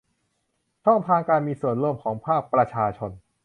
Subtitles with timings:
[0.83, 3.11] ช่องทางการมีส่วนร่วมของภาคประชาชน